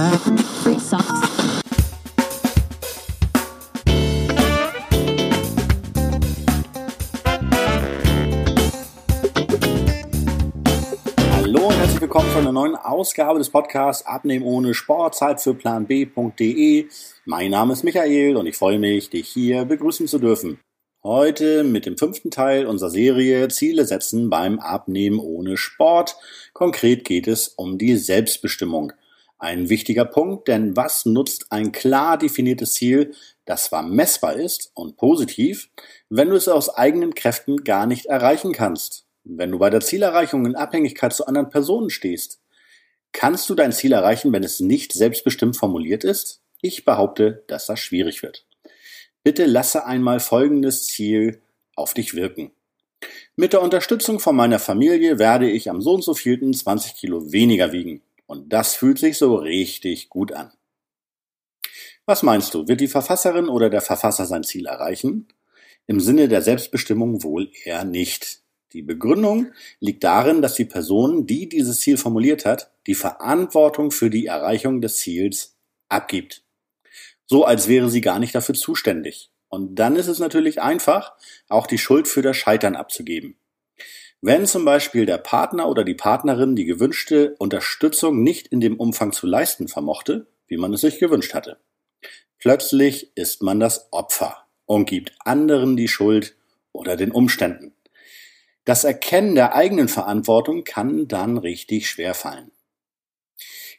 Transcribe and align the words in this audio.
Hallo 0.00 0.08
und 11.66 11.74
herzlich 11.74 12.00
willkommen 12.00 12.30
zu 12.30 12.38
einer 12.38 12.52
neuen 12.52 12.76
Ausgabe 12.76 13.38
des 13.38 13.50
Podcasts 13.50 14.06
Abnehmen 14.06 14.46
ohne 14.46 14.72
Sport, 14.72 15.16
Zeit 15.16 15.42
für 15.42 15.52
Plan 15.52 15.86
B.de. 15.86 16.86
Mein 17.26 17.50
Name 17.50 17.74
ist 17.74 17.84
Michael 17.84 18.38
und 18.38 18.46
ich 18.46 18.56
freue 18.56 18.78
mich, 18.78 19.10
dich 19.10 19.28
hier 19.28 19.66
begrüßen 19.66 20.06
zu 20.06 20.18
dürfen. 20.18 20.60
Heute 21.02 21.62
mit 21.62 21.84
dem 21.84 21.98
fünften 21.98 22.30
Teil 22.30 22.64
unserer 22.64 22.88
Serie 22.88 23.48
Ziele 23.48 23.84
setzen 23.84 24.30
beim 24.30 24.60
Abnehmen 24.60 25.18
ohne 25.18 25.58
Sport. 25.58 26.16
Konkret 26.54 27.04
geht 27.04 27.28
es 27.28 27.48
um 27.48 27.76
die 27.76 27.96
Selbstbestimmung. 27.96 28.94
Ein 29.40 29.70
wichtiger 29.70 30.04
Punkt, 30.04 30.48
denn 30.48 30.76
was 30.76 31.06
nutzt 31.06 31.46
ein 31.50 31.72
klar 31.72 32.18
definiertes 32.18 32.74
Ziel, 32.74 33.14
das 33.46 33.64
zwar 33.64 33.82
messbar 33.82 34.34
ist 34.34 34.70
und 34.74 34.98
positiv, 34.98 35.70
wenn 36.10 36.28
du 36.28 36.36
es 36.36 36.46
aus 36.46 36.68
eigenen 36.68 37.14
Kräften 37.14 37.64
gar 37.64 37.86
nicht 37.86 38.04
erreichen 38.04 38.52
kannst? 38.52 39.06
Wenn 39.24 39.50
du 39.50 39.58
bei 39.58 39.70
der 39.70 39.80
Zielerreichung 39.80 40.44
in 40.44 40.56
Abhängigkeit 40.56 41.14
zu 41.14 41.26
anderen 41.26 41.48
Personen 41.48 41.88
stehst, 41.88 42.42
kannst 43.12 43.48
du 43.48 43.54
dein 43.54 43.72
Ziel 43.72 43.92
erreichen, 43.92 44.30
wenn 44.34 44.44
es 44.44 44.60
nicht 44.60 44.92
selbstbestimmt 44.92 45.56
formuliert 45.56 46.04
ist? 46.04 46.42
Ich 46.60 46.84
behaupte, 46.84 47.42
dass 47.46 47.64
das 47.64 47.80
schwierig 47.80 48.22
wird. 48.22 48.44
Bitte 49.24 49.46
lasse 49.46 49.86
einmal 49.86 50.20
folgendes 50.20 50.84
Ziel 50.84 51.40
auf 51.76 51.94
dich 51.94 52.12
wirken. 52.12 52.50
Mit 53.36 53.54
der 53.54 53.62
Unterstützung 53.62 54.20
von 54.20 54.36
meiner 54.36 54.58
Familie 54.58 55.18
werde 55.18 55.48
ich 55.48 55.70
am 55.70 55.80
so 55.80 55.94
und 55.94 56.04
so 56.04 56.12
vielten 56.12 56.52
20 56.52 56.94
Kilo 56.94 57.32
weniger 57.32 57.72
wiegen. 57.72 58.02
Und 58.30 58.52
das 58.52 58.76
fühlt 58.76 58.98
sich 58.98 59.18
so 59.18 59.34
richtig 59.34 60.08
gut 60.08 60.32
an. 60.32 60.52
Was 62.06 62.22
meinst 62.22 62.54
du, 62.54 62.68
wird 62.68 62.80
die 62.80 62.88
Verfasserin 62.88 63.48
oder 63.48 63.70
der 63.70 63.80
Verfasser 63.80 64.24
sein 64.24 64.44
Ziel 64.44 64.66
erreichen? 64.66 65.28
Im 65.86 65.98
Sinne 65.98 66.28
der 66.28 66.42
Selbstbestimmung 66.42 67.22
wohl 67.24 67.50
eher 67.64 67.84
nicht. 67.84 68.42
Die 68.72 68.82
Begründung 68.82 69.52
liegt 69.80 70.04
darin, 70.04 70.42
dass 70.42 70.54
die 70.54 70.64
Person, 70.64 71.26
die 71.26 71.48
dieses 71.48 71.80
Ziel 71.80 71.96
formuliert 71.96 72.44
hat, 72.44 72.70
die 72.86 72.94
Verantwortung 72.94 73.90
für 73.90 74.10
die 74.10 74.26
Erreichung 74.26 74.80
des 74.80 74.98
Ziels 74.98 75.56
abgibt 75.88 76.44
so 77.30 77.44
als 77.44 77.68
wäre 77.68 77.88
sie 77.88 78.00
gar 78.00 78.18
nicht 78.18 78.34
dafür 78.34 78.56
zuständig. 78.56 79.30
Und 79.48 79.76
dann 79.76 79.94
ist 79.94 80.08
es 80.08 80.18
natürlich 80.18 80.60
einfach, 80.60 81.12
auch 81.48 81.68
die 81.68 81.78
Schuld 81.78 82.08
für 82.08 82.22
das 82.22 82.36
Scheitern 82.36 82.74
abzugeben. 82.74 83.36
Wenn 84.22 84.46
zum 84.46 84.66
Beispiel 84.66 85.06
der 85.06 85.16
Partner 85.16 85.66
oder 85.68 85.82
die 85.82 85.94
Partnerin 85.94 86.54
die 86.54 86.66
gewünschte 86.66 87.34
Unterstützung 87.38 88.22
nicht 88.22 88.48
in 88.48 88.60
dem 88.60 88.78
Umfang 88.78 89.12
zu 89.12 89.26
leisten 89.26 89.66
vermochte, 89.66 90.26
wie 90.46 90.58
man 90.58 90.74
es 90.74 90.82
sich 90.82 90.98
gewünscht 90.98 91.32
hatte. 91.32 91.58
Plötzlich 92.38 93.16
ist 93.16 93.42
man 93.42 93.60
das 93.60 93.88
Opfer 93.92 94.46
und 94.66 94.86
gibt 94.86 95.14
anderen 95.20 95.76
die 95.76 95.88
Schuld 95.88 96.36
oder 96.72 96.96
den 96.96 97.12
Umständen. 97.12 97.74
Das 98.66 98.84
Erkennen 98.84 99.34
der 99.34 99.54
eigenen 99.54 99.88
Verantwortung 99.88 100.64
kann 100.64 101.08
dann 101.08 101.38
richtig 101.38 101.88
schwer 101.88 102.12
fallen. 102.12 102.52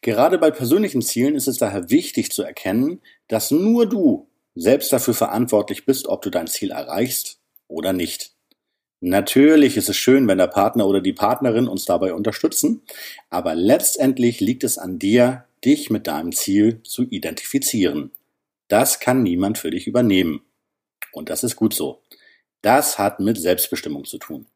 Gerade 0.00 0.38
bei 0.38 0.50
persönlichen 0.50 1.02
Zielen 1.02 1.34
ist 1.34 1.48
es 1.48 1.58
daher 1.58 1.90
wichtig 1.90 2.32
zu 2.32 2.42
erkennen, 2.42 3.02
dass 3.28 3.50
nur 3.50 3.86
du 3.86 4.30
selbst 4.54 4.90
dafür 4.90 5.12
verantwortlich 5.12 5.84
bist, 5.84 6.08
ob 6.08 6.22
du 6.22 6.30
dein 6.30 6.46
Ziel 6.46 6.70
erreichst 6.70 7.40
oder 7.68 7.92
nicht. 7.92 8.34
Natürlich 9.00 9.78
ist 9.78 9.88
es 9.88 9.96
schön, 9.96 10.28
wenn 10.28 10.36
der 10.36 10.46
Partner 10.46 10.86
oder 10.86 11.00
die 11.00 11.14
Partnerin 11.14 11.68
uns 11.68 11.86
dabei 11.86 12.12
unterstützen, 12.12 12.82
aber 13.30 13.54
letztendlich 13.54 14.40
liegt 14.40 14.62
es 14.62 14.76
an 14.76 14.98
dir, 14.98 15.46
dich 15.64 15.88
mit 15.88 16.06
deinem 16.06 16.32
Ziel 16.32 16.82
zu 16.82 17.04
identifizieren. 17.04 18.10
Das 18.68 19.00
kann 19.00 19.22
niemand 19.22 19.56
für 19.56 19.70
dich 19.70 19.86
übernehmen. 19.86 20.42
Und 21.12 21.30
das 21.30 21.42
ist 21.42 21.56
gut 21.56 21.74
so. 21.74 22.02
Das 22.62 22.98
hat 22.98 23.20
mit 23.20 23.38
Selbstbestimmung 23.38 24.04
zu 24.04 24.18
tun. 24.18 24.46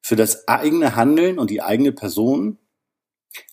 Für 0.00 0.16
das 0.16 0.48
eigene 0.48 0.96
Handeln 0.96 1.38
und 1.38 1.50
die 1.50 1.60
eigene 1.60 1.92
Person 1.92 2.58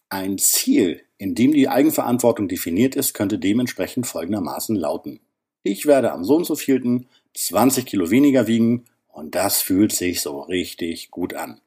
ein 0.09 0.37
Ziel, 0.37 1.01
in 1.17 1.35
dem 1.35 1.51
die 1.51 1.67
Eigenverantwortung 1.67 2.47
definiert 2.47 2.95
ist, 2.95 3.13
könnte 3.13 3.37
dementsprechend 3.37 4.07
folgendermaßen 4.07 4.75
lauten. 4.75 5.19
Ich 5.63 5.85
werde 5.85 6.13
am 6.13 6.23
so 6.23 6.37
und 6.37 6.45
so 6.45 6.55
vielten 6.55 7.07
20 7.33 7.85
Kilo 7.85 8.09
weniger 8.09 8.47
wiegen 8.47 8.85
und 9.17 9.33
das 9.33 9.61
fühlt 9.61 9.91
sich 9.93 10.21
so 10.21 10.41
richtig 10.41 11.09
gut 11.09 11.33
an. 11.33 11.59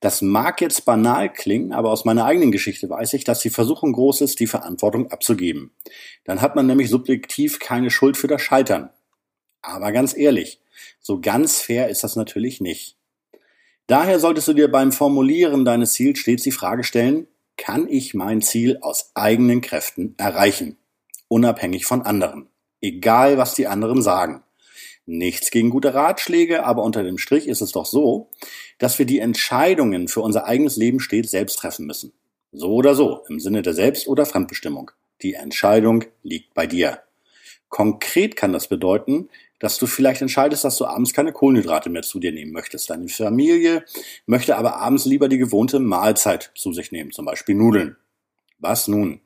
Das 0.00 0.22
mag 0.22 0.62
jetzt 0.62 0.86
banal 0.86 1.30
klingen, 1.30 1.74
aber 1.74 1.90
aus 1.90 2.06
meiner 2.06 2.24
eigenen 2.24 2.52
Geschichte 2.52 2.88
weiß 2.88 3.12
ich, 3.12 3.24
dass 3.24 3.40
die 3.40 3.50
Versuchung 3.50 3.92
groß 3.92 4.22
ist, 4.22 4.40
die 4.40 4.46
Verantwortung 4.46 5.10
abzugeben. 5.10 5.72
Dann 6.24 6.40
hat 6.40 6.56
man 6.56 6.66
nämlich 6.66 6.88
subjektiv 6.88 7.58
keine 7.58 7.90
Schuld 7.90 8.16
für 8.16 8.28
das 8.28 8.40
Scheitern. 8.40 8.88
Aber 9.60 9.92
ganz 9.92 10.16
ehrlich, 10.16 10.58
so 11.00 11.20
ganz 11.20 11.60
fair 11.60 11.90
ist 11.90 12.02
das 12.02 12.16
natürlich 12.16 12.62
nicht. 12.62 12.96
Daher 13.86 14.18
solltest 14.18 14.48
du 14.48 14.54
dir 14.54 14.70
beim 14.70 14.90
Formulieren 14.90 15.66
deines 15.66 15.92
Ziels 15.92 16.18
stets 16.18 16.44
die 16.44 16.50
Frage 16.50 16.82
stellen, 16.82 17.26
kann 17.58 17.86
ich 17.88 18.14
mein 18.14 18.40
Ziel 18.40 18.78
aus 18.80 19.10
eigenen 19.14 19.60
Kräften 19.60 20.14
erreichen, 20.16 20.78
unabhängig 21.28 21.84
von 21.84 22.00
anderen, 22.00 22.48
egal 22.80 23.36
was 23.36 23.54
die 23.54 23.66
anderen 23.66 24.00
sagen. 24.00 24.42
Nichts 25.06 25.50
gegen 25.50 25.70
gute 25.70 25.92
Ratschläge, 25.92 26.64
aber 26.64 26.82
unter 26.82 27.02
dem 27.02 27.18
Strich 27.18 27.46
ist 27.46 27.60
es 27.60 27.72
doch 27.72 27.84
so, 27.84 28.30
dass 28.78 28.98
wir 28.98 29.04
die 29.04 29.18
Entscheidungen 29.18 30.08
für 30.08 30.22
unser 30.22 30.46
eigenes 30.46 30.76
Leben 30.76 30.98
stets 30.98 31.30
selbst 31.30 31.58
treffen 31.58 31.86
müssen. 31.86 32.12
So 32.52 32.72
oder 32.72 32.94
so, 32.94 33.22
im 33.28 33.38
Sinne 33.38 33.62
der 33.62 33.74
Selbst- 33.74 34.08
oder 34.08 34.24
Fremdbestimmung. 34.24 34.92
Die 35.22 35.34
Entscheidung 35.34 36.04
liegt 36.22 36.54
bei 36.54 36.66
dir. 36.66 37.00
Konkret 37.68 38.36
kann 38.36 38.52
das 38.52 38.68
bedeuten, 38.68 39.28
dass 39.58 39.78
du 39.78 39.86
vielleicht 39.86 40.22
entscheidest, 40.22 40.64
dass 40.64 40.76
du 40.76 40.84
abends 40.84 41.12
keine 41.12 41.32
Kohlenhydrate 41.32 41.90
mehr 41.90 42.02
zu 42.02 42.18
dir 42.18 42.32
nehmen 42.32 42.52
möchtest. 42.52 42.88
Deine 42.90 43.08
Familie 43.08 43.84
möchte 44.26 44.56
aber 44.56 44.76
abends 44.76 45.04
lieber 45.04 45.28
die 45.28 45.38
gewohnte 45.38 45.80
Mahlzeit 45.80 46.52
zu 46.54 46.72
sich 46.72 46.92
nehmen, 46.92 47.10
zum 47.12 47.24
Beispiel 47.24 47.54
Nudeln. 47.54 47.96
Was 48.58 48.88
nun? 48.88 49.20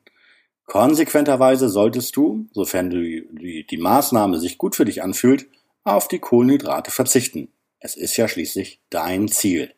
Konsequenterweise 0.65 1.69
solltest 1.69 2.15
du, 2.15 2.47
sofern 2.51 2.89
die, 2.89 3.27
die, 3.31 3.67
die 3.67 3.77
Maßnahme 3.77 4.39
sich 4.39 4.57
gut 4.57 4.75
für 4.75 4.85
dich 4.85 5.03
anfühlt, 5.03 5.47
auf 5.95 6.07
die 6.07 6.19
Kohlenhydrate 6.19 6.91
verzichten. 6.91 7.49
Es 7.79 7.95
ist 7.95 8.17
ja 8.17 8.27
schließlich 8.27 8.79
dein 8.89 9.27
Ziel. 9.27 9.73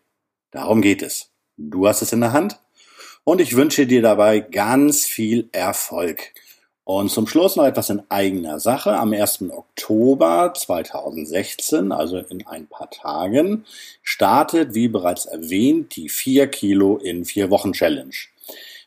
Darum 0.52 0.82
geht 0.82 1.02
es. 1.02 1.30
Du 1.58 1.88
hast 1.88 2.02
es 2.02 2.14
in 2.14 2.22
der 2.22 2.34
Hand 2.34 2.60
und 3.24 3.42
ich 3.42 3.56
wünsche 3.56 3.86
dir 3.86 4.02
dabei 4.02 4.40
ganz 4.40 5.06
viel 5.06 5.50
Erfolg. 5.52 6.34
Und 6.84 7.10
zum 7.10 7.28
Schluss 7.28 7.56
noch 7.56 7.66
etwas 7.66 7.92
in 7.92 8.02
eigener 8.10 8.60
Sache. 8.60 8.98
Am 8.98 9.14
1. 9.14 9.44
Oktober 9.52 10.52
2016, 10.56 11.92
also 11.92 12.18
in 12.18 12.46
ein 12.48 12.66
paar 12.68 12.90
Tagen, 12.90 13.66
startet, 14.02 14.74
wie 14.74 14.88
bereits 14.88 15.26
erwähnt, 15.26 15.96
die 15.96 16.10
4 16.10 16.48
Kilo 16.48 16.98
in 16.98 17.24
4 17.24 17.52
Wochen 17.52 17.74
Challenge. 17.74 18.16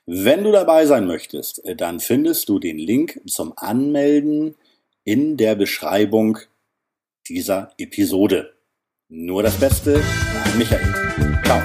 Wenn 0.07 0.45
du 0.45 0.51
dabei 0.51 0.85
sein 0.87 1.07
möchtest, 1.07 1.63
dann 1.77 2.01
findest 2.01 2.49
du 2.49 2.59
den 2.59 2.79
Link 2.79 3.21
zum 3.27 3.55
Anmelden 3.57 4.57
in 5.05 5.37
der 5.37 5.55
Beschreibung 5.55 6.41
dieser 7.29 7.73
Episode. 7.79 8.55
Nur 9.09 9.43
das 9.43 9.57
Beste, 9.57 10.03
Michael. 10.57 11.41
Ciao. 11.45 11.63